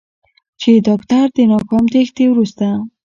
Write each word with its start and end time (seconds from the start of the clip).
چې 0.61 0.69
داکتر 0.87 1.25
د 1.35 1.37
ناکام 1.51 1.83
تېښتې 1.93 2.25
وروسته 2.29 2.67